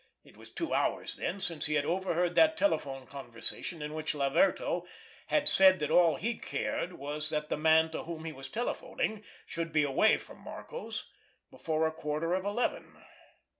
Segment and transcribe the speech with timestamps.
[0.23, 4.87] It was two hours, then, since he had overheard that telephone conversation in which Laverto
[5.27, 9.23] had said that all he cared was that the man to whom he was telephoning
[9.45, 11.05] should be away from Marco's
[11.51, 12.97] before a quarter of eleven.